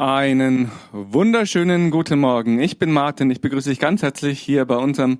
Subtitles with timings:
[0.00, 2.60] Einen wunderschönen guten Morgen.
[2.60, 3.32] Ich bin Martin.
[3.32, 5.18] Ich begrüße dich ganz herzlich hier bei unserem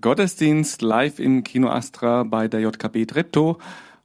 [0.00, 3.58] Gottesdienst live im Kino Astra bei der JKB Treptow.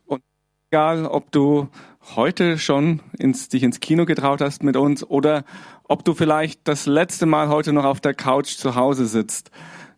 [0.05, 0.21] Und
[0.69, 1.69] egal, ob du
[2.13, 5.45] heute schon ins, dich ins Kino getraut hast mit uns oder
[5.85, 9.49] ob du vielleicht das letzte Mal heute noch auf der Couch zu Hause sitzt.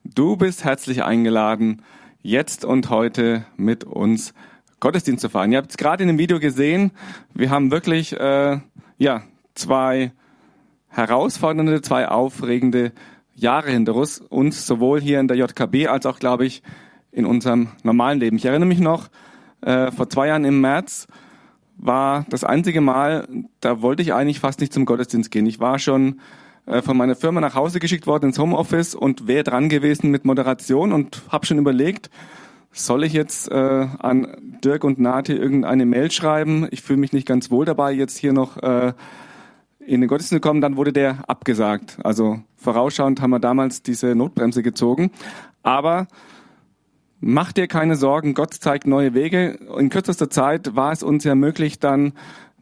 [0.03, 1.81] Du bist herzlich eingeladen,
[2.21, 4.35] jetzt und heute mit uns
[4.79, 5.51] Gottesdienst zu feiern.
[5.53, 6.91] Ihr habt es gerade in dem Video gesehen.
[7.33, 8.59] Wir haben wirklich, äh,
[8.99, 9.23] ja,
[9.55, 10.11] zwei
[10.89, 12.91] herausfordernde, zwei aufregende
[13.35, 16.61] Jahre hinter uns, sowohl hier in der JKB als auch, glaube ich,
[17.11, 18.37] in unserem normalen Leben.
[18.37, 19.09] Ich erinnere mich noch,
[19.61, 21.07] äh, vor zwei Jahren im März
[21.77, 23.27] war das einzige Mal,
[23.59, 25.45] da wollte ich eigentlich fast nicht zum Gottesdienst gehen.
[25.45, 26.19] Ich war schon
[26.65, 30.25] äh, von meiner Firma nach Hause geschickt worden ins Homeoffice und wäre dran gewesen mit
[30.25, 32.09] Moderation und habe schon überlegt,
[32.71, 36.67] soll ich jetzt äh, an Dirk und Nati irgendeine Mail schreiben?
[36.71, 38.93] Ich fühle mich nicht ganz wohl dabei, jetzt hier noch äh,
[39.85, 41.97] in den Gottesdienst gekommen, dann wurde der abgesagt.
[42.03, 45.11] Also vorausschauend haben wir damals diese Notbremse gezogen.
[45.61, 46.07] Aber
[47.19, 49.59] mach dir keine Sorgen, Gott zeigt neue Wege.
[49.77, 52.13] In kürzester Zeit war es uns ja möglich, dann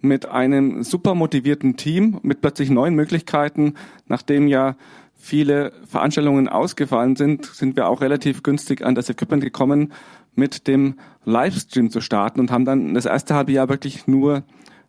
[0.01, 3.75] mit einem super motivierten Team, mit plötzlich neuen Möglichkeiten,
[4.07, 4.75] nachdem ja
[5.13, 9.93] viele Veranstaltungen ausgefallen sind, sind wir auch relativ günstig an das Equipment gekommen,
[10.33, 14.43] mit dem Livestream zu starten und haben dann das erste halbe Jahr wirklich nur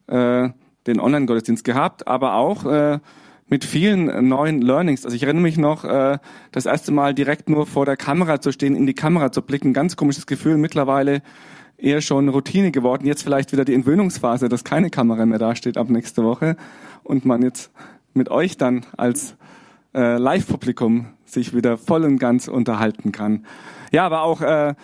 [0.06, 0.48] äh,
[0.86, 2.98] den Online-Gottesdienst gehabt, aber auch äh,
[3.48, 5.04] mit vielen neuen Learnings.
[5.04, 6.18] Also ich erinnere mich noch, äh,
[6.52, 9.72] das erste Mal direkt nur vor der Kamera zu stehen, in die Kamera zu blicken,
[9.72, 11.22] ganz komisches Gefühl, mittlerweile
[11.76, 13.06] eher schon Routine geworden.
[13.06, 16.56] Jetzt vielleicht wieder die Entwöhnungsphase, dass keine Kamera mehr dasteht ab nächste Woche
[17.02, 17.70] und man jetzt
[18.14, 19.36] mit euch dann als
[19.94, 23.46] äh, Live-Publikum sich wieder voll und ganz unterhalten kann.
[23.90, 24.74] Ja, aber auch äh,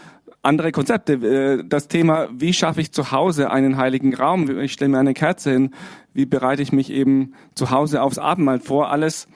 [0.42, 1.14] andere Konzepte.
[1.14, 4.58] Äh, das Thema, wie schaffe ich zu Hause einen heiligen Raum?
[4.60, 5.70] Ich stelle mir eine Kerze hin.
[6.14, 8.90] Wie bereite ich mich eben zu Hause aufs Abendmahl vor?
[8.90, 9.28] Alles,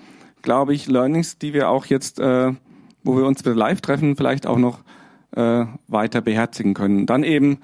[0.42, 2.53] glaube ich, Learnings, die wir auch jetzt, äh,
[3.05, 4.81] wo wir uns live treffen, vielleicht auch noch
[5.36, 7.06] äh, weiter beherzigen können.
[7.06, 7.59] Dann eben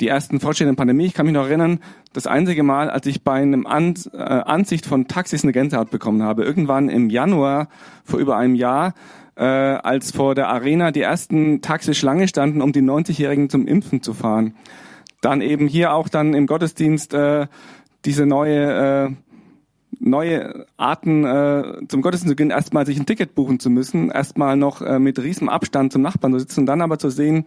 [0.00, 1.06] die ersten Fortschritte der Pandemie.
[1.06, 1.80] Ich kann mich noch erinnern,
[2.12, 6.22] das einzige Mal, als ich bei einem An äh, Ansicht von Taxis eine Gänsehaut bekommen
[6.22, 7.68] habe, irgendwann im Januar
[8.04, 8.94] vor über einem Jahr,
[9.38, 14.02] äh, als vor der Arena die ersten Taxis Schlange standen, um die 90-Jährigen zum Impfen
[14.02, 14.54] zu fahren.
[15.20, 17.46] Dann eben hier auch dann im Gottesdienst äh,
[18.04, 19.14] diese neue äh,
[20.00, 24.56] neue Arten äh, zum Gottesdienst zu gehen, erstmal sich ein Ticket buchen zu müssen, erstmal
[24.56, 27.46] noch äh, mit riesem Abstand zum Nachbarn zu sitzen dann aber zu sehen,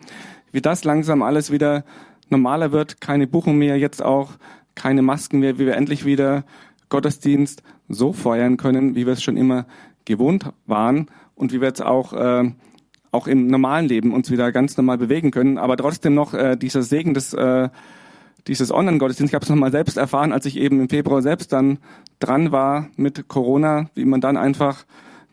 [0.52, 1.86] wie das langsam alles wieder
[2.30, 4.32] normaler wird, keine Buchung mehr, jetzt auch
[4.76, 6.44] keine Masken mehr, wie wir endlich wieder
[6.90, 9.66] Gottesdienst so feiern können, wie wir es schon immer
[10.04, 12.52] gewohnt waren und wie wir jetzt auch äh,
[13.12, 16.82] auch im normalen Leben uns wieder ganz normal bewegen können, aber trotzdem noch äh, dieser
[16.82, 17.70] Segen des äh,
[18.48, 21.78] dieses Online-Gottesdienst, ich habe es nochmal selbst erfahren, als ich eben im Februar selbst dann
[22.20, 24.86] dran war mit Corona, wie man dann einfach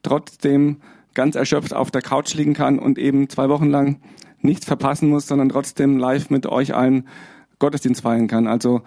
[0.03, 0.79] trotzdem
[1.15, 4.01] ganz erschöpft auf der Couch liegen kann und eben zwei Wochen lang
[4.41, 7.09] nichts verpassen muss, sondern trotzdem live mit euch allen
[7.59, 8.47] Gottesdienst feiern kann.
[8.47, 8.83] Also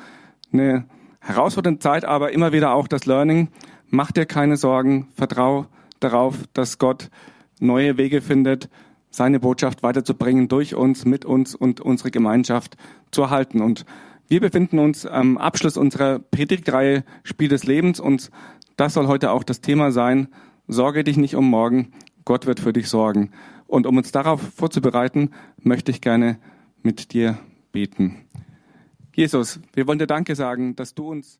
[0.53, 0.85] eine
[1.19, 3.49] herausfordernde Zeit, aber immer wieder auch das Learning.
[3.89, 5.65] Mach dir keine Sorgen, vertrau
[6.03, 7.09] darauf, dass Gott
[7.59, 8.69] neue Wege findet,
[9.09, 12.77] seine Botschaft weiterzubringen, durch uns, mit uns und unsere Gemeinschaft
[13.11, 13.61] zu erhalten.
[13.61, 13.85] Und
[14.27, 18.31] wir befinden uns am Abschluss unserer Predigtreihe Spiel des Lebens und
[18.77, 20.29] das soll heute auch das Thema sein.
[20.67, 21.91] Sorge dich nicht um morgen,
[22.23, 23.31] Gott wird für dich sorgen.
[23.67, 26.39] Und um uns darauf vorzubereiten, möchte ich gerne
[26.81, 27.37] mit dir
[27.71, 28.25] beten.
[29.13, 31.39] Jesus, wir wollen dir Danke sagen, dass du uns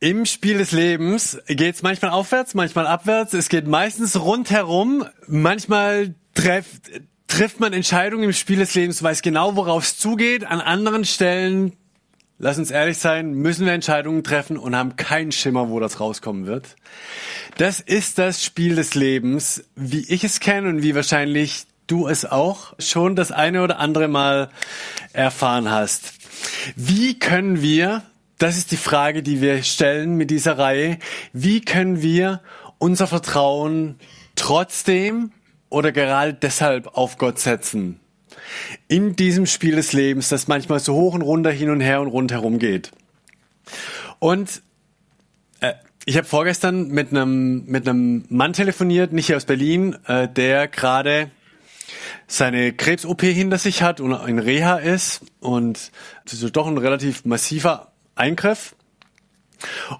[0.00, 3.34] Im Spiel des Lebens geht es manchmal aufwärts, manchmal abwärts.
[3.34, 5.04] Es geht meistens rundherum.
[5.26, 10.44] Manchmal trefft, trifft man Entscheidungen im Spiel des Lebens, weiß genau, worauf es zugeht.
[10.44, 11.72] An anderen Stellen,
[12.38, 16.46] lass uns ehrlich sein, müssen wir Entscheidungen treffen und haben keinen Schimmer, wo das rauskommen
[16.46, 16.76] wird.
[17.56, 22.24] Das ist das Spiel des Lebens, wie ich es kenne und wie wahrscheinlich du es
[22.24, 24.50] auch schon das eine oder andere Mal
[25.12, 26.12] erfahren hast.
[26.76, 28.04] Wie können wir
[28.38, 30.98] das ist die Frage, die wir stellen mit dieser Reihe.
[31.32, 32.40] Wie können wir
[32.78, 33.96] unser Vertrauen
[34.36, 35.32] trotzdem
[35.68, 38.00] oder gerade deshalb auf Gott setzen?
[38.88, 42.08] in diesem Spiel des Lebens, das manchmal so hoch und runter, hin und her und
[42.08, 42.90] rundherum geht.
[44.18, 44.62] Und
[45.60, 45.74] äh,
[46.04, 50.68] ich habe vorgestern mit einem mit einem Mann telefoniert, nicht hier aus Berlin, äh, der
[50.68, 51.30] gerade
[52.26, 55.90] seine Krebs-OP hinter sich hat und in Reha ist und
[56.24, 58.74] das ist doch ein relativ massiver Eingriff.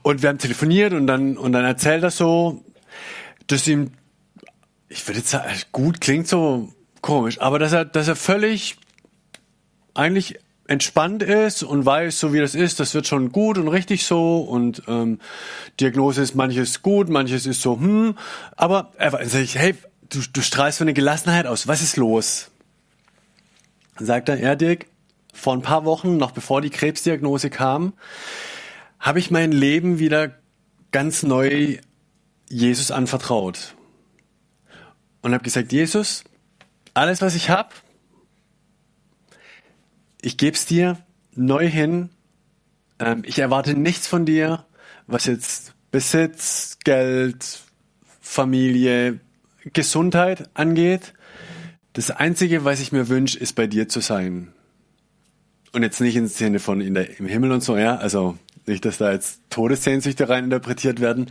[0.02, 2.64] Und wir haben telefoniert und dann und dann erzählt er so,
[3.48, 3.90] dass ihm,
[4.88, 6.72] ich würde jetzt sagen, gut klingt so
[7.02, 8.76] komisch, aber dass er, dass er völlig
[9.94, 10.38] eigentlich
[10.68, 14.40] entspannt ist und weiß, so wie das ist, das wird schon gut und richtig so
[14.40, 15.18] und ähm,
[15.80, 18.14] Diagnose ist manches gut, manches ist so, hm,
[18.54, 19.74] aber er sag ich, hey,
[20.10, 22.50] du, du strahlst so eine Gelassenheit aus, was ist los?
[23.96, 24.86] Dann sagt er, ja Dirk,
[25.38, 27.92] vor ein paar Wochen, noch bevor die Krebsdiagnose kam,
[28.98, 30.34] habe ich mein Leben wieder
[30.90, 31.78] ganz neu
[32.48, 33.74] Jesus anvertraut
[35.22, 36.24] und habe gesagt, Jesus,
[36.94, 37.70] alles, was ich habe,
[40.20, 40.98] ich gebe es dir
[41.34, 42.10] neu hin.
[42.98, 44.64] Ähm, ich erwarte nichts von dir,
[45.06, 47.60] was jetzt Besitz, Geld,
[48.20, 49.20] Familie,
[49.72, 51.14] Gesundheit angeht.
[51.92, 54.52] Das Einzige, was ich mir wünsche, ist bei dir zu sein.
[55.72, 57.96] Und jetzt nicht im Sinne von in der, im Himmel und so, ja.
[57.96, 61.30] Also nicht, dass da jetzt Todessehnsüchte rein interpretiert werden.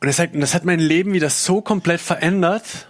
[0.00, 2.88] Und er sagt, und das hat mein Leben wieder so komplett verändert.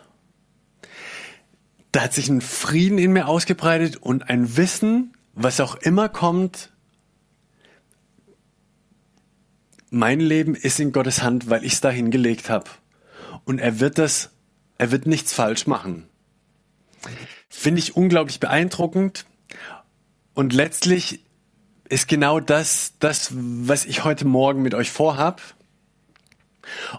[1.93, 6.71] Da hat sich ein Frieden in mir ausgebreitet und ein Wissen, was auch immer kommt,
[9.91, 12.71] mein Leben ist in Gottes Hand, weil ich es dahin gelegt habe.
[13.45, 14.31] Und er wird das,
[14.77, 16.09] er wird nichts falsch machen.
[17.49, 19.25] Finde ich unglaublich beeindruckend.
[20.39, 21.19] Und letztlich
[21.89, 25.43] ist genau das, das, was ich heute Morgen mit euch vorhab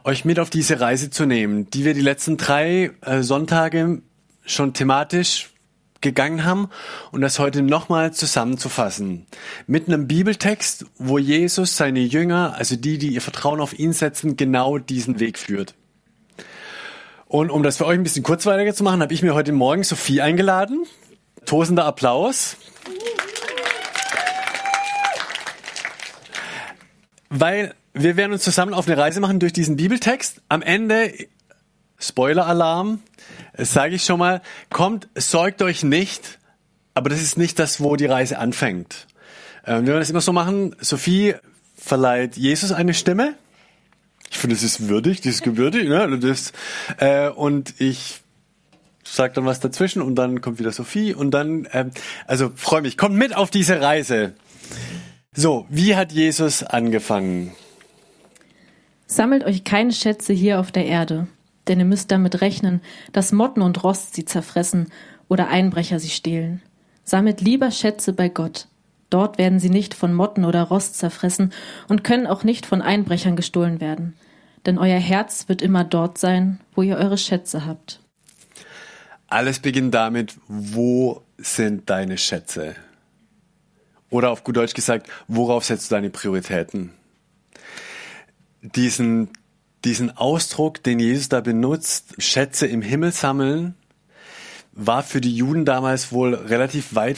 [0.04, 4.02] euch mit auf diese Reise zu nehmen, die wir die letzten drei äh, Sonntage
[4.44, 5.52] schon thematisch
[6.02, 6.70] gegangen haben
[7.14, 9.26] und das heute nochmal zusammenzufassen.
[9.68, 14.36] Mit einem Bibeltext, wo Jesus seine Jünger, also die, die ihr Vertrauen auf ihn setzen,
[14.36, 15.76] genau diesen Weg führt.
[17.26, 19.86] Und um das für euch ein bisschen kurzweiliger zu machen, habe ich mir heute Morgen
[19.86, 20.86] Sophie eingeladen.
[21.46, 22.58] Tosender Applaus.
[27.30, 30.42] Weil wir werden uns zusammen auf eine Reise machen durch diesen Bibeltext.
[30.50, 31.14] Am Ende,
[32.00, 33.00] Spoiler-Alarm,
[33.58, 36.40] sage ich schon mal, kommt, sorgt euch nicht,
[36.94, 39.08] aber das ist nicht das, wo die Reise anfängt.
[39.66, 41.36] Ähm, wir werden das immer so machen, Sophie
[41.78, 43.36] verleiht Jesus eine Stimme.
[44.32, 45.88] Ich finde, das ist würdig, das ist gewürdig.
[45.88, 46.20] Ne?
[46.20, 46.54] Das,
[46.98, 48.22] äh, und ich
[49.04, 51.92] sag dann was dazwischen und dann kommt wieder Sophie und dann, ähm,
[52.28, 54.34] also freue mich, kommt mit auf diese Reise.
[55.36, 57.54] So, wie hat Jesus angefangen?
[59.06, 61.28] Sammelt euch keine Schätze hier auf der Erde,
[61.68, 62.82] denn ihr müsst damit rechnen,
[63.14, 64.92] dass Motten und Rost sie zerfressen
[65.28, 66.62] oder Einbrecher sie stehlen.
[67.04, 68.68] Sammelt lieber Schätze bei Gott.
[69.10, 71.54] Dort werden sie nicht von Motten oder Rost zerfressen
[71.88, 74.16] und können auch nicht von Einbrechern gestohlen werden.
[74.66, 78.02] Denn euer Herz wird immer dort sein, wo ihr eure Schätze habt.
[79.28, 82.76] Alles beginnt damit, wo sind deine Schätze?
[84.10, 86.92] Oder auf gut Deutsch gesagt, worauf setzt du deine Prioritäten?
[88.62, 89.30] diesen,
[89.86, 93.76] diesen Ausdruck, den Jesus da benutzt, Schätze im Himmel sammeln,
[94.74, 97.18] war für die Juden damals wohl relativ weit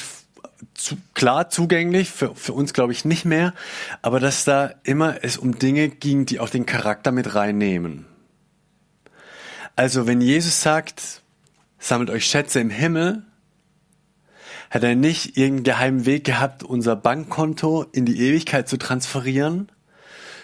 [0.74, 3.54] zu, klar zugänglich, für, für uns glaube ich nicht mehr,
[4.02, 8.06] aber dass da immer es um Dinge ging, die auch den Charakter mit reinnehmen.
[9.76, 11.22] Also wenn Jesus sagt,
[11.80, 13.24] sammelt euch Schätze im Himmel,
[14.72, 19.70] hat er nicht irgendeinen geheimen Weg gehabt, unser Bankkonto in die Ewigkeit zu transferieren,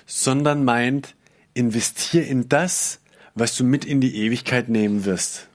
[0.06, 1.16] sondern meint,
[1.54, 3.00] investier in das,
[3.36, 5.48] was du mit in die Ewigkeit nehmen wirst.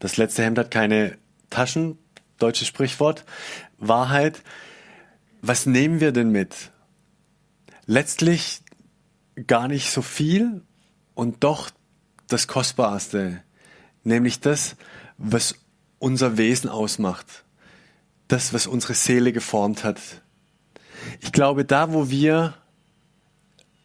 [0.00, 1.16] Das letzte Hemd hat keine
[1.48, 1.98] Taschen,
[2.38, 3.24] deutsches Sprichwort.
[3.78, 4.42] Wahrheit.
[5.40, 6.72] Was nehmen wir denn mit?
[7.86, 8.60] Letztlich
[9.46, 10.62] gar nicht so viel
[11.14, 11.70] und doch
[12.26, 13.40] das Kostbarste,
[14.02, 14.74] nämlich das,
[15.16, 15.54] was
[15.98, 17.44] unser Wesen ausmacht,
[18.28, 20.00] das, was unsere Seele geformt hat.
[21.20, 22.54] Ich glaube, da, wo wir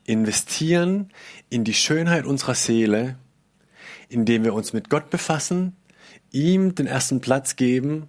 [0.06, 1.10] investieren
[1.50, 3.18] in die Schönheit unserer Seele,
[4.10, 5.75] indem wir uns mit Gott befassen,
[6.32, 8.08] ihm den ersten Platz geben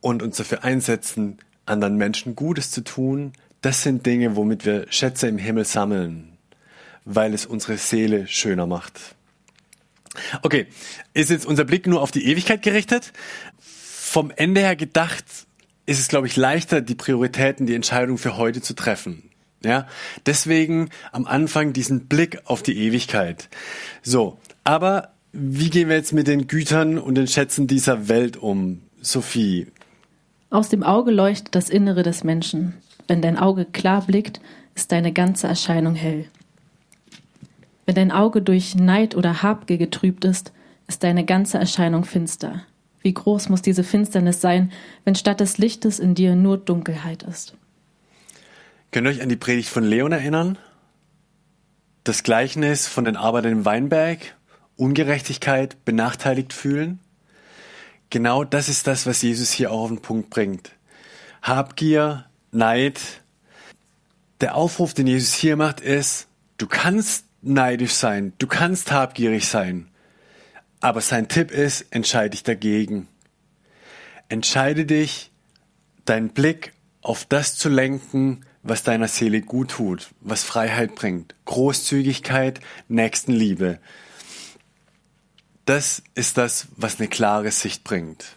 [0.00, 3.32] und uns dafür einsetzen, anderen Menschen Gutes zu tun.
[3.60, 6.36] Das sind Dinge, womit wir Schätze im Himmel sammeln,
[7.04, 9.14] weil es unsere Seele schöner macht.
[10.42, 10.66] Okay,
[11.14, 13.12] ist jetzt unser Blick nur auf die Ewigkeit gerichtet?
[13.58, 15.24] Vom Ende her gedacht
[15.86, 19.30] ist es, glaube ich, leichter, die Prioritäten, die Entscheidung für heute zu treffen.
[19.62, 19.86] Ja,
[20.24, 23.48] deswegen am Anfang diesen Blick auf die Ewigkeit.
[24.02, 28.82] So, aber wie gehen wir jetzt mit den Gütern und den Schätzen dieser Welt um?
[29.02, 29.66] Sophie.
[30.50, 32.74] Aus dem Auge leuchtet das Innere des Menschen.
[33.06, 34.40] Wenn dein Auge klar blickt,
[34.74, 36.26] ist deine ganze Erscheinung hell.
[37.90, 40.52] Wenn dein Auge durch Neid oder Habgier getrübt ist,
[40.86, 42.62] ist deine ganze Erscheinung finster.
[43.02, 44.70] Wie groß muss diese Finsternis sein,
[45.04, 47.56] wenn statt des Lichtes in dir nur Dunkelheit ist?
[48.92, 50.56] Könnt ihr euch an die Predigt von Leon erinnern?
[52.04, 54.36] Das Gleichnis von den Arbeitern im Weinberg,
[54.76, 57.00] Ungerechtigkeit, benachteiligt fühlen.
[58.08, 60.70] Genau das ist das, was Jesus hier auch auf den Punkt bringt.
[61.42, 63.00] Habgier, Neid.
[64.40, 69.88] Der Aufruf, den Jesus hier macht, ist, du kannst neidisch sein, du kannst habgierig sein.
[70.80, 73.06] Aber sein Tipp ist, entscheide dich dagegen.
[74.28, 75.30] Entscheide dich,
[76.04, 81.34] deinen Blick auf das zu lenken, was deiner Seele gut tut, was Freiheit bringt.
[81.44, 83.78] Großzügigkeit, Nächstenliebe.
[85.64, 88.36] Das ist das, was eine klare Sicht bringt.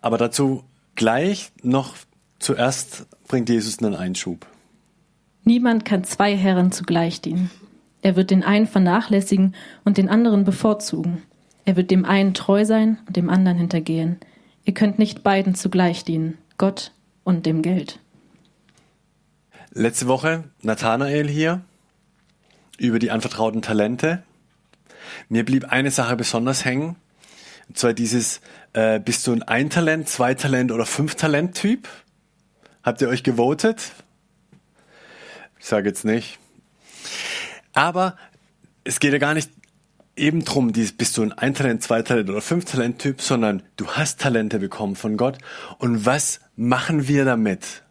[0.00, 1.96] Aber dazu gleich noch
[2.38, 4.46] zuerst bringt Jesus einen Einschub.
[5.44, 7.50] Niemand kann zwei Herren zugleich dienen.
[8.02, 11.22] Er wird den einen vernachlässigen und den anderen bevorzugen.
[11.64, 14.18] Er wird dem einen treu sein und dem anderen hintergehen.
[14.64, 16.92] Ihr könnt nicht beiden zugleich dienen, Gott
[17.24, 17.98] und dem Geld.
[19.72, 21.62] Letzte Woche Nathanael hier
[22.78, 24.22] über die anvertrauten Talente.
[25.28, 26.96] Mir blieb eine Sache besonders hängen.
[27.68, 28.40] Und zwar dieses,
[28.72, 31.88] äh, bist du ein Ein-Talent, Zwei-Talent oder Fünf-Talent-Typ?
[32.82, 33.92] Habt ihr euch gewotet?
[35.64, 36.38] Ich sage jetzt nicht.
[37.72, 38.18] Aber
[38.84, 39.48] es geht ja gar nicht
[40.14, 45.16] eben drum, bist du ein Ein-Talent, Zwei-Talent oder Fünf-Talent-Typ, sondern du hast Talente bekommen von
[45.16, 45.38] Gott.
[45.78, 47.82] Und was machen wir damit?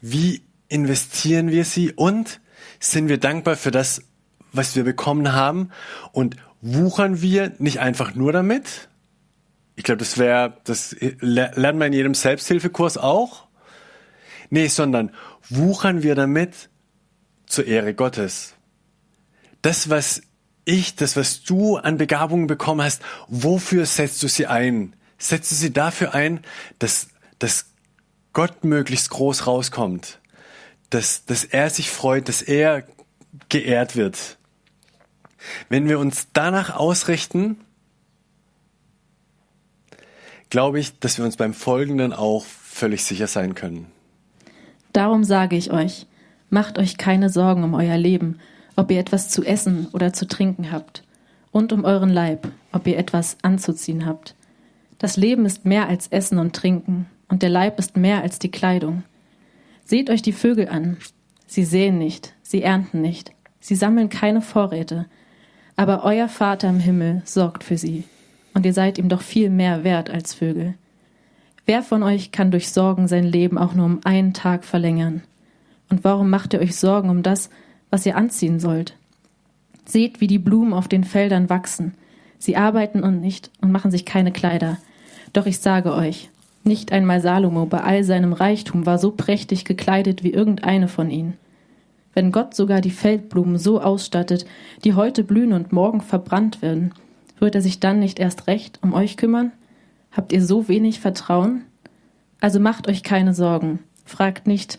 [0.00, 2.40] Wie investieren wir sie und
[2.80, 4.02] sind wir dankbar für das,
[4.50, 5.70] was wir bekommen haben
[6.10, 8.88] und wuchern wir nicht einfach nur damit?
[9.76, 13.46] Ich glaube, das wäre, das lernt man in jedem Selbsthilfekurs auch.
[14.52, 15.12] Nee, sondern
[15.48, 16.69] wuchern wir damit
[17.50, 18.54] zur Ehre Gottes.
[19.62, 20.22] Das, was
[20.64, 24.94] ich, das, was du an Begabungen bekommen hast, wofür setzt du sie ein?
[25.18, 26.40] Setzt du sie dafür ein,
[26.78, 27.66] dass, dass
[28.32, 30.20] Gott möglichst groß rauskommt?
[30.88, 32.84] Dass, dass er sich freut, dass er
[33.48, 34.38] geehrt wird?
[35.68, 37.58] Wenn wir uns danach ausrichten,
[40.50, 43.90] glaube ich, dass wir uns beim Folgenden auch völlig sicher sein können.
[44.92, 46.06] Darum sage ich euch,
[46.50, 48.38] macht euch keine Sorgen um euer Leben,
[48.76, 51.04] ob ihr etwas zu essen oder zu trinken habt,
[51.52, 54.34] und um euren Leib, ob ihr etwas anzuziehen habt.
[54.98, 58.50] Das Leben ist mehr als Essen und Trinken, und der Leib ist mehr als die
[58.50, 59.02] Kleidung.
[59.84, 60.98] Seht euch die Vögel an.
[61.46, 65.06] Sie säen nicht, sie ernten nicht, sie sammeln keine Vorräte,
[65.76, 68.04] aber euer Vater im Himmel sorgt für sie,
[68.54, 70.74] und ihr seid ihm doch viel mehr wert als Vögel.
[71.66, 75.22] Wer von euch kann durch Sorgen sein Leben auch nur um einen Tag verlängern?
[75.90, 77.50] Und warum macht ihr euch Sorgen um das,
[77.90, 78.96] was ihr anziehen sollt?
[79.84, 81.94] Seht, wie die Blumen auf den Feldern wachsen.
[82.38, 84.78] Sie arbeiten und nicht und machen sich keine Kleider.
[85.32, 86.30] Doch ich sage euch,
[86.62, 91.36] nicht einmal Salomo bei all seinem Reichtum war so prächtig gekleidet wie irgendeine von ihnen.
[92.12, 94.44] Wenn Gott sogar die Feldblumen so ausstattet,
[94.84, 96.92] die heute blühen und morgen verbrannt werden,
[97.38, 99.52] wird er sich dann nicht erst recht um euch kümmern?
[100.12, 101.62] Habt ihr so wenig Vertrauen?
[102.40, 103.80] Also macht euch keine Sorgen.
[104.04, 104.78] Fragt nicht,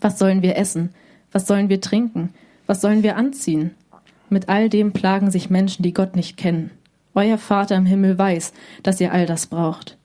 [0.00, 0.90] was sollen wir essen?
[1.32, 2.30] Was sollen wir trinken?
[2.66, 3.72] Was sollen wir anziehen?
[4.28, 6.70] Mit all dem plagen sich Menschen, die Gott nicht kennen.
[7.14, 8.52] Euer Vater im Himmel weiß,
[8.82, 9.98] dass ihr all das braucht.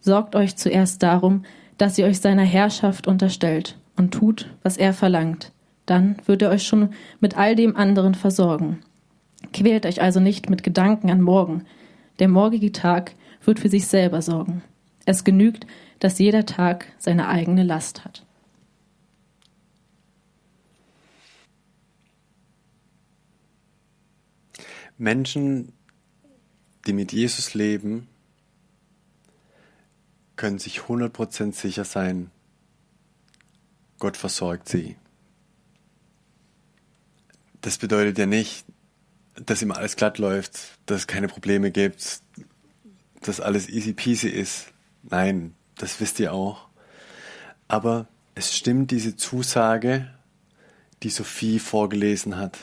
[0.00, 1.44] Sorgt euch zuerst darum,
[1.78, 5.52] dass ihr euch seiner Herrschaft unterstellt und tut, was er verlangt.
[5.86, 6.90] Dann wird er euch schon
[7.20, 8.80] mit all dem anderen versorgen.
[9.52, 11.64] Quält euch also nicht mit Gedanken an morgen.
[12.20, 14.62] Der morgige Tag wird für sich selber sorgen.
[15.04, 15.66] Es genügt,
[15.98, 18.24] dass jeder Tag seine eigene Last hat.
[24.98, 25.72] Menschen,
[26.86, 28.08] die mit Jesus leben,
[30.36, 32.30] können sich 100% sicher sein,
[33.98, 34.96] Gott versorgt sie.
[37.60, 38.64] Das bedeutet ja nicht,
[39.34, 42.20] dass immer alles glatt läuft, dass es keine Probleme gibt,
[43.20, 44.72] dass alles easy peasy ist.
[45.04, 46.68] Nein, das wisst ihr auch.
[47.68, 50.12] Aber es stimmt diese Zusage,
[51.02, 52.58] die Sophie vorgelesen hat.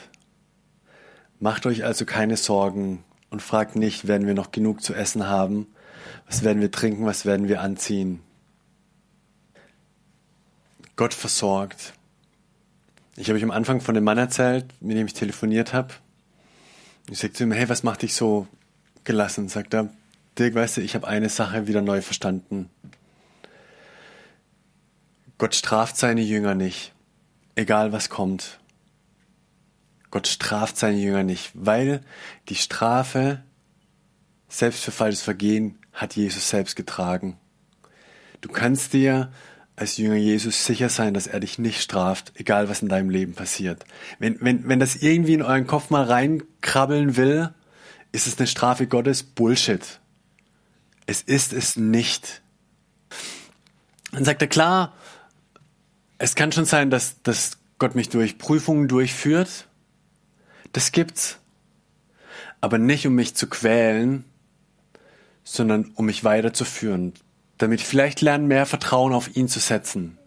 [1.39, 5.67] Macht euch also keine Sorgen und fragt nicht, werden wir noch genug zu essen haben,
[6.27, 8.22] was werden wir trinken, was werden wir anziehen.
[10.96, 11.93] Gott versorgt.
[13.15, 15.93] Ich habe euch am Anfang von dem Mann erzählt, mit dem ich telefoniert habe.
[17.10, 18.48] Ich sagte zu ihm, hey, was macht dich so
[19.05, 19.48] gelassen?
[19.48, 19.89] Sagt er,
[20.38, 22.69] Dirk, weißt du, ich habe eine Sache wieder neu verstanden.
[25.38, 26.93] Gott straft seine Jünger nicht,
[27.55, 28.60] egal was kommt.
[30.11, 32.01] Gott straft seine Jünger nicht, weil
[32.49, 33.43] die Strafe
[34.47, 37.37] selbst für falsches Vergehen hat Jesus selbst getragen.
[38.41, 39.31] Du kannst dir
[39.75, 43.33] als Jünger Jesus sicher sein, dass er dich nicht straft, egal was in deinem Leben
[43.33, 43.85] passiert.
[44.17, 47.53] Wenn, wenn, wenn das irgendwie in euren Kopf mal reinkrabbeln will,
[48.11, 49.99] ist es eine Strafe Gottes Bullshit.
[51.05, 52.41] Es ist es nicht.
[54.11, 54.93] Dann sagt er, klar,
[56.17, 59.68] es kann schon sein, dass, dass Gott mich durch Prüfungen durchführt.
[60.71, 61.39] Das gibt's.
[62.61, 64.25] Aber nicht, um mich zu quälen,
[65.43, 67.13] sondern um mich weiterzuführen,
[67.57, 70.17] damit ich vielleicht lernen, mehr Vertrauen auf ihn zu setzen.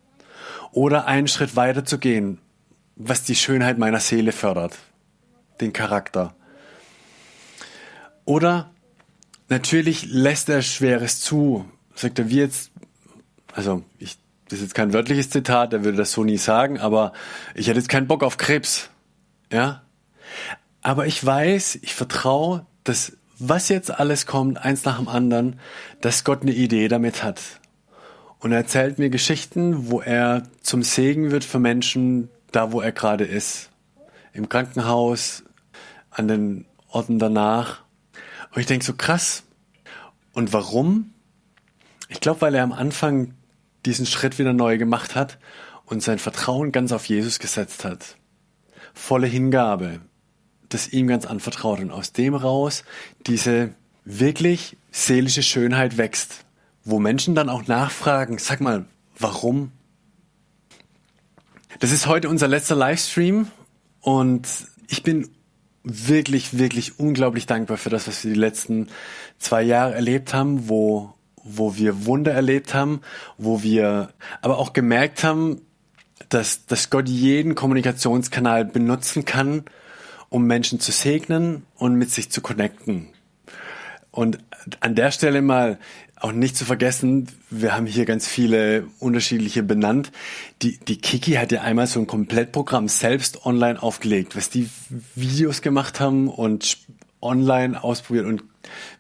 [0.73, 2.39] Oder einen Schritt weiter zu gehen,
[2.97, 4.79] was die Schönheit meiner Seele fördert,
[5.61, 6.35] den Charakter.
[8.25, 8.71] Oder
[9.49, 12.71] natürlich lässt er Schweres zu, sagt er, wie jetzt,
[13.53, 14.19] also ich,
[14.49, 17.13] das ist jetzt kein wörtliches Zitat, er würde das so nie sagen, aber
[17.55, 18.91] ich hätte jetzt keinen Bock auf Krebs,
[19.53, 19.83] ja.
[20.83, 25.59] Aber ich weiß, ich vertraue, dass was jetzt alles kommt, eins nach dem anderen,
[26.01, 27.41] dass Gott eine Idee damit hat.
[28.39, 32.93] Und er erzählt mir Geschichten, wo er zum Segen wird für Menschen, da wo er
[32.93, 33.71] gerade ist.
[34.33, 35.45] Im Krankenhaus,
[36.11, 37.83] an den Orten danach.
[38.53, 39.45] Und ich denke so krass.
[40.33, 41.13] Und warum?
[42.09, 43.35] Ich glaube, weil er am Anfang
[43.87, 45.39] diesen Schritt wieder neu gemacht hat
[45.85, 48.17] und sein Vertrauen ganz auf Jesus gesetzt hat.
[48.95, 50.01] Volle Hingabe,
[50.75, 52.85] das ihm ganz anvertraut und aus dem raus
[53.27, 53.75] diese
[54.05, 56.45] wirklich seelische Schönheit wächst,
[56.85, 58.87] wo Menschen dann auch nachfragen, sag mal,
[59.19, 59.73] warum?
[61.81, 63.49] Das ist heute unser letzter Livestream
[64.01, 64.47] und
[64.89, 65.29] ich bin
[65.85, 68.89] wirklich, wirklich unglaublich dankbar für das, was wir die letzten
[69.39, 73.01] zwei Jahre erlebt haben, wo, wo wir Wunder erlebt haben,
[73.39, 74.11] wo wir
[74.43, 75.63] aber auch gemerkt haben,
[76.29, 79.65] dass, dass Gott jeden Kommunikationskanal benutzen kann,
[80.33, 83.09] um Menschen zu segnen und mit sich zu connecten.
[84.11, 84.39] Und
[84.81, 85.79] an der Stelle mal
[86.17, 90.11] auch nicht zu vergessen, wir haben hier ganz viele unterschiedliche benannt.
[90.63, 94.71] Die, die Kiki hat ja einmal so ein Komplettprogramm selbst online aufgelegt, was die
[95.15, 96.79] Videos gemacht haben und
[97.21, 98.43] online ausprobiert und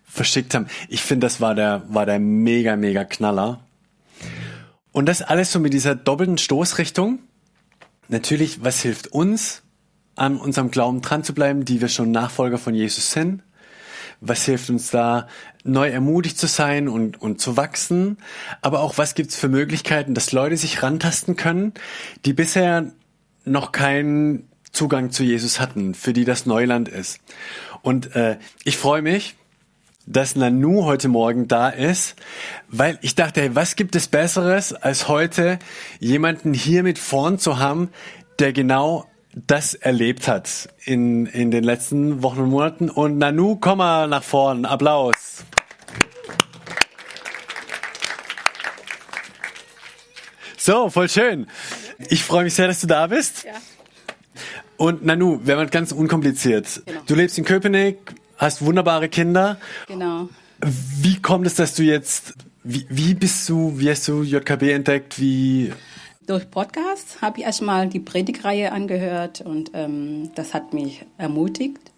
[0.05, 0.66] verschickt haben.
[0.88, 3.61] Ich finde, das war der, war der mega, mega Knaller.
[4.90, 7.21] Und das alles so mit dieser doppelten Stoßrichtung.
[8.09, 9.62] Natürlich, was hilft uns?
[10.16, 13.42] An unserem Glauben dran zu bleiben, die wir schon Nachfolger von Jesus sind?
[14.20, 15.27] Was hilft uns da,
[15.64, 18.18] neu ermutigt zu sein und, und zu wachsen?
[18.61, 21.72] Aber auch, was gibt's für Möglichkeiten, dass Leute sich rantasten können,
[22.25, 22.92] die bisher
[23.44, 27.20] noch keinen Zugang zu Jesus hatten, für die das Neuland ist?
[27.83, 29.35] Und äh, ich freue mich,
[30.07, 32.16] dass Nanu heute Morgen da ist,
[32.68, 35.59] weil ich dachte, hey, was gibt es Besseres, als heute
[36.01, 37.90] jemanden hier mit vorn zu haben,
[38.38, 42.90] der genau das erlebt hat in, in den letzten Wochen und Monaten.
[42.90, 44.64] Und Nanu, komm mal nach vorn.
[44.64, 45.45] Applaus.
[50.59, 51.47] So, voll schön.
[52.09, 53.45] Ich freue mich sehr, dass du da bist.
[53.45, 53.53] Ja.
[54.77, 56.83] Und Nanu, wir haben ganz unkompliziert.
[56.87, 57.01] Genau.
[57.07, 57.99] Du lebst in Köpenick,
[58.37, 59.59] hast wunderbare Kinder.
[59.88, 60.29] Genau.
[60.61, 65.18] Wie kommt es, dass du jetzt, wie, wie bist du, wie hast du JKB entdeckt?
[65.18, 65.73] Wie
[66.27, 71.93] durch Podcast habe ich erstmal die Predigreihe angehört und ähm, das hat mich ermutigt.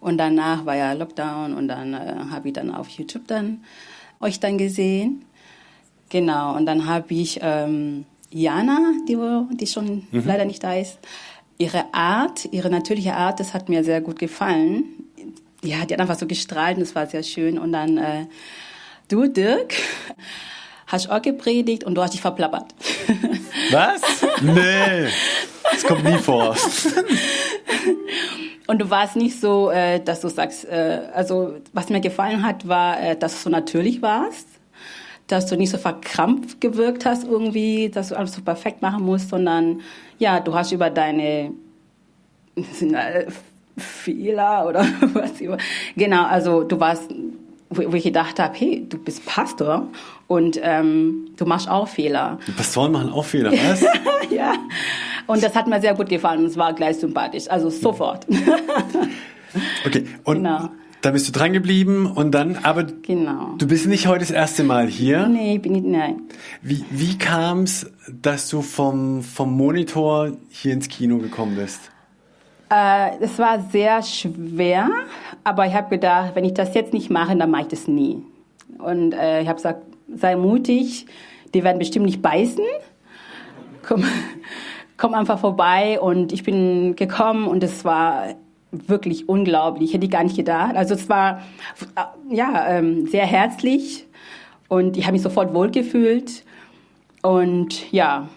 [0.00, 3.62] Und danach war ja Lockdown und dann äh, habe ich dann auf YouTube dann
[4.18, 5.24] euch dann gesehen.
[6.08, 9.16] Genau, und dann habe ich ähm, Jana, die,
[9.56, 10.22] die schon mhm.
[10.24, 10.98] leider nicht da ist,
[11.58, 14.84] ihre Art, ihre natürliche Art, das hat mir sehr gut gefallen.
[15.62, 17.58] Ja, die hat einfach so gestrahlt und das war sehr schön.
[17.58, 18.26] Und dann äh,
[19.08, 19.74] du, Dirk,
[20.90, 22.74] hast auch gepredigt und du hast dich verplappert.
[23.70, 24.00] Was?
[24.42, 25.08] Nee,
[25.70, 26.56] das kommt nie vor.
[28.66, 32.68] Und du warst nicht so, äh, dass du sagst, äh, also was mir gefallen hat,
[32.68, 34.46] war, äh, dass du so natürlich warst,
[35.26, 39.30] dass du nicht so verkrampft gewirkt hast irgendwie, dass du alles so perfekt machen musst,
[39.30, 39.80] sondern
[40.20, 41.50] ja, du hast über deine
[43.76, 45.58] Fehler oder was immer.
[45.96, 47.10] Genau, also du warst
[47.70, 49.88] wo ich gedacht habe, hey, du bist Pastor
[50.30, 52.38] und ähm, du machst auch Fehler.
[52.46, 53.84] Die Pastoren machen auch Fehler, was?
[54.30, 54.52] ja.
[55.26, 58.28] Und das hat mir sehr gut gefallen und es war gleich sympathisch, also sofort.
[59.84, 60.68] okay, und genau.
[61.00, 63.56] da bist du dran geblieben und dann, aber genau.
[63.58, 65.26] du bist nicht heute das erste Mal hier.
[65.26, 66.20] Nee, bin ich, nein.
[66.62, 71.90] Wie, wie kam es, dass du vom, vom Monitor hier ins Kino gekommen bist?
[72.72, 74.90] Äh, es war sehr schwer,
[75.42, 78.22] aber ich habe gedacht, wenn ich das jetzt nicht mache, dann mache ich das nie.
[78.78, 81.06] und äh, ich habe gesagt, sei mutig,
[81.54, 82.64] die werden bestimmt nicht beißen.
[83.86, 84.04] Komm,
[84.96, 88.34] komm einfach vorbei und ich bin gekommen und es war
[88.70, 90.76] wirklich unglaublich, hätte ich gar nicht gedacht.
[90.76, 91.42] Also es war
[92.30, 94.06] ja ähm, sehr herzlich
[94.68, 96.44] und ich habe mich sofort wohlgefühlt
[97.22, 98.28] und ja,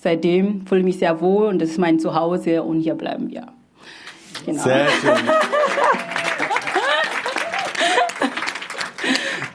[0.00, 3.46] seitdem fühle ich mich sehr wohl und das ist mein Zuhause und hier bleiben wir.
[4.44, 4.62] Genau.
[4.62, 5.12] Sehr schön.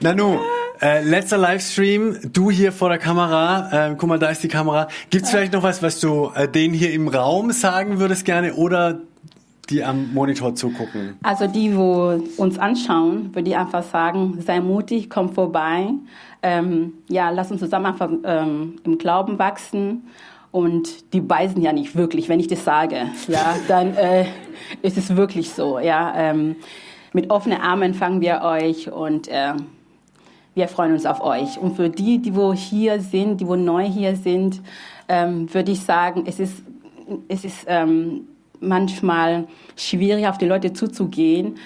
[0.01, 0.39] Nanu,
[0.83, 4.89] äh, letzter Livestream, du hier vor der Kamera, äh, guck mal, da ist die Kamera.
[5.09, 8.99] Gibt's vielleicht noch was, was du äh, denen hier im Raum sagen würdest gerne oder
[9.69, 11.17] die am Monitor zugucken?
[11.23, 15.87] Also die, wo uns anschauen, würde ich einfach sagen, sei mutig, komm vorbei.
[16.41, 20.09] Ähm, ja, lass uns zusammen einfach ähm, im Glauben wachsen.
[20.51, 23.07] Und die beißen ja nicht wirklich, wenn ich das sage.
[23.29, 24.25] Ja, dann äh,
[24.81, 25.79] ist es wirklich so.
[25.79, 26.57] Ja, ähm,
[27.13, 29.53] mit offenen Armen fangen wir euch und äh,
[30.55, 31.57] wir freuen uns auf euch.
[31.57, 34.61] Und für die, die wo hier sind, die wo neu hier sind,
[35.07, 36.63] ähm, würde ich sagen, es ist,
[37.27, 38.27] es ist ähm,
[38.59, 41.57] manchmal schwierig, auf die Leute zuzugehen.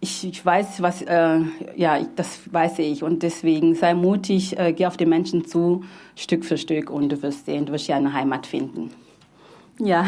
[0.00, 1.40] Ich, ich weiß, was, äh,
[1.76, 3.02] ja, ich, das weiß ich.
[3.02, 5.84] Und deswegen sei mutig, äh, geh auf die Menschen zu,
[6.16, 8.90] Stück für Stück, und du wirst sehen, du wirst ja eine Heimat finden.
[9.78, 10.06] Ja.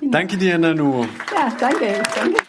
[0.00, 1.04] Danke dir, Nanu.
[1.34, 2.02] Ja, danke.
[2.14, 2.40] danke.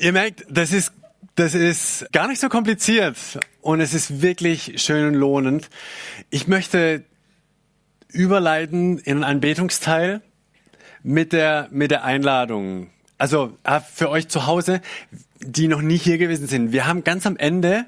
[0.00, 0.92] Ihr merkt, das ist,
[1.34, 3.18] das ist gar nicht so kompliziert
[3.60, 5.68] und es ist wirklich schön und lohnend.
[6.30, 7.04] Ich möchte
[8.08, 10.22] überleiten in einen Anbetungsteil
[11.02, 12.88] mit der, mit der Einladung.
[13.18, 14.80] Also äh, für euch zu Hause,
[15.40, 16.72] die noch nie hier gewesen sind.
[16.72, 17.84] Wir haben ganz am Ende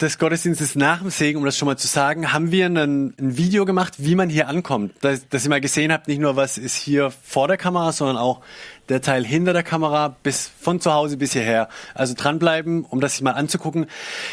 [0.00, 3.36] des Gottesdienstes nach dem Segen, um das schon mal zu sagen, haben wir ein, ein
[3.36, 4.92] Video gemacht, wie man hier ankommt.
[5.02, 8.16] Dass, dass ihr mal gesehen habt, nicht nur was ist hier vor der Kamera, sondern
[8.16, 8.40] auch
[8.88, 11.68] der Teil hinter der Kamera bis von zu Hause bis hierher.
[11.94, 13.86] Also dranbleiben, um das sich mal anzugucken,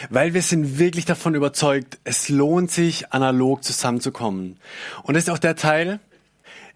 [0.10, 4.58] weil wir sind wirklich davon überzeugt, es lohnt sich, analog zusammenzukommen.
[5.04, 6.00] Und das ist auch der Teil,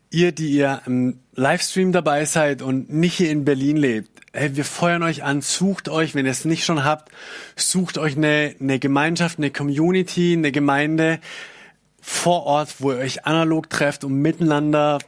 [0.10, 4.65] ihr, die ihr im Livestream dabei seid und nicht hier in Berlin lebt, hey, wir
[4.65, 7.12] feuern euch an, sucht euch, wenn ihr es nicht schon habt,
[7.56, 11.20] sucht euch eine, eine Gemeinschaft, eine Community, eine Gemeinde
[12.02, 15.00] vor Ort, wo ihr euch analog trefft, um miteinander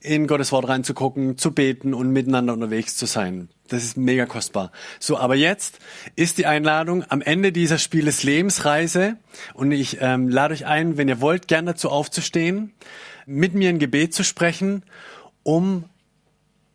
[0.00, 3.50] in Gottes Wort reinzugucken, zu beten und miteinander unterwegs zu sein.
[3.68, 4.72] Das ist mega kostbar.
[4.98, 5.78] So, aber jetzt
[6.16, 9.16] ist die Einladung am Ende dieser Spiel des Lebensreise
[9.52, 12.72] und ich ähm, lade euch ein, wenn ihr wollt, gern dazu aufzustehen,
[13.26, 14.84] mit mir ein Gebet zu sprechen,
[15.42, 15.84] um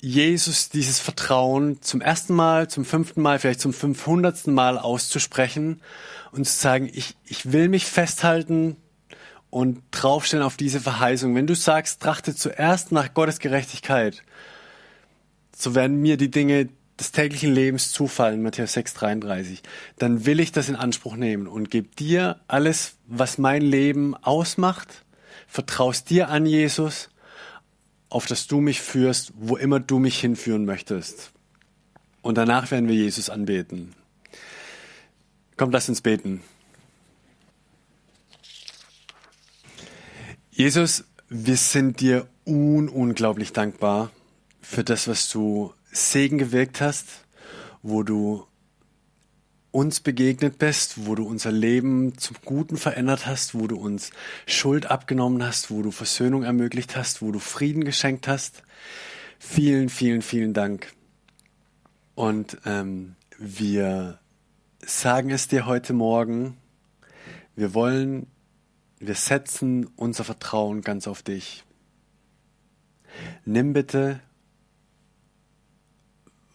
[0.06, 5.82] Jesus dieses Vertrauen zum ersten Mal, zum fünften Mal, vielleicht zum fünfhundertsten Mal auszusprechen
[6.32, 8.78] und zu sagen, ich, ich will mich festhalten
[9.50, 11.34] und draufstellen auf diese Verheißung.
[11.34, 14.22] Wenn du sagst, trachte zuerst nach Gottes Gerechtigkeit,
[15.58, 19.64] so werden mir die Dinge des täglichen Lebens zufallen, Matthäus 6, 33,
[19.98, 25.04] dann will ich das in Anspruch nehmen und gebe dir alles, was mein Leben ausmacht,
[25.48, 27.10] vertraust dir an Jesus,
[28.10, 31.32] auf das du mich führst, wo immer du mich hinführen möchtest.
[32.22, 33.94] Und danach werden wir Jesus anbeten.
[35.58, 36.42] Kommt, lass uns beten.
[40.52, 44.12] Jesus, wir sind dir un unglaublich dankbar
[44.62, 47.26] für das, was du Segen gewirkt hast,
[47.84, 48.46] wo du
[49.76, 54.12] uns begegnet bist, wo du unser Leben zum Guten verändert hast, wo du uns
[54.48, 58.64] Schuld abgenommen hast, wo du Versöhnung ermöglicht hast, wo du Frieden geschenkt hast.
[59.38, 60.94] Vielen, vielen, vielen Dank.
[62.16, 64.20] Und ähm, wir
[64.80, 66.58] sagen es dir heute Morgen.
[67.56, 68.28] Wir wollen
[69.00, 71.64] wir setzen unser Vertrauen ganz auf dich.
[73.46, 74.20] Nimm bitte,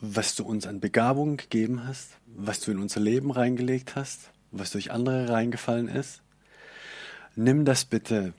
[0.01, 4.71] was du uns an Begabungen gegeben hast, was du in unser Leben reingelegt hast, was
[4.71, 6.23] durch andere reingefallen ist.
[7.37, 8.33] Nimm das bitte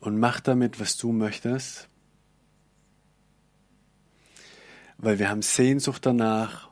[0.00, 1.88] und mach damit, was du möchtest,
[4.98, 6.70] weil wir haben Sehnsucht danach,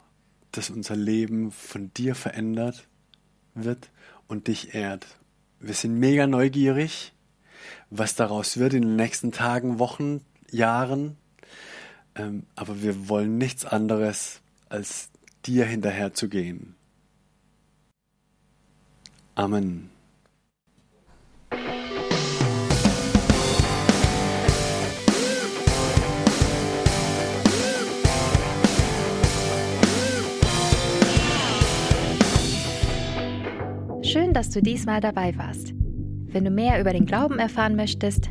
[0.52, 2.86] dass unser Leben von dir verändert
[3.54, 3.90] wird
[4.28, 5.06] und dich ehrt.
[5.60, 7.12] Wir sind mega neugierig,
[7.90, 11.16] was daraus wird in den nächsten Tagen, Wochen, Jahren.
[12.16, 15.10] Ähm, aber wir wollen nichts anderes, als
[15.46, 16.74] dir hinterher zu gehen.
[19.34, 19.90] Amen.
[34.02, 35.74] Schön, dass du diesmal dabei warst.
[35.74, 38.30] Wenn du mehr über den Glauben erfahren möchtest,